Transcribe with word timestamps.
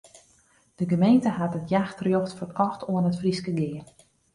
De 0.79 0.85
gemeente 0.91 1.29
hat 1.37 1.55
it 1.59 1.69
jachtrjocht 1.75 2.37
ferkocht 2.39 2.81
oan 2.91 3.07
it 3.09 3.19
Fryske 3.21 3.51
Gea. 3.59 3.81